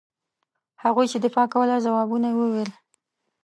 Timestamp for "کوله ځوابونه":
1.53-2.29